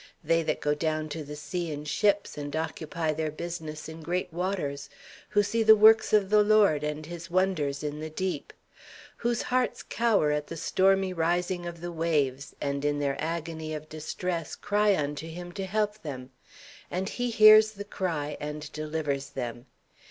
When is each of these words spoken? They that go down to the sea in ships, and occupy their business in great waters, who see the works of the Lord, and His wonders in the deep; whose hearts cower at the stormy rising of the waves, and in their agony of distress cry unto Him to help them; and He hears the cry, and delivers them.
They 0.23 0.41
that 0.41 0.61
go 0.61 0.73
down 0.73 1.09
to 1.09 1.23
the 1.23 1.35
sea 1.35 1.71
in 1.71 1.85
ships, 1.85 2.35
and 2.35 2.55
occupy 2.55 3.13
their 3.13 3.29
business 3.29 3.87
in 3.87 4.01
great 4.01 4.33
waters, 4.33 4.89
who 5.29 5.43
see 5.43 5.61
the 5.61 5.75
works 5.75 6.11
of 6.11 6.31
the 6.31 6.41
Lord, 6.41 6.83
and 6.83 7.05
His 7.05 7.29
wonders 7.29 7.83
in 7.83 7.99
the 7.99 8.09
deep; 8.09 8.51
whose 9.17 9.43
hearts 9.43 9.83
cower 9.83 10.31
at 10.31 10.47
the 10.47 10.57
stormy 10.57 11.13
rising 11.13 11.67
of 11.67 11.81
the 11.81 11.91
waves, 11.91 12.55
and 12.59 12.83
in 12.83 12.97
their 12.97 13.15
agony 13.23 13.75
of 13.75 13.89
distress 13.89 14.55
cry 14.55 14.95
unto 14.95 15.27
Him 15.27 15.51
to 15.51 15.67
help 15.67 16.01
them; 16.01 16.31
and 16.89 17.07
He 17.07 17.29
hears 17.29 17.73
the 17.73 17.85
cry, 17.85 18.37
and 18.41 18.71
delivers 18.71 19.29
them. 19.29 19.67